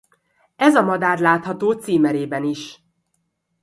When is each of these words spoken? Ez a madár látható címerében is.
Ez 0.55 0.75
a 0.75 0.81
madár 0.81 1.19
látható 1.19 1.71
címerében 1.71 2.43
is. 2.43 2.81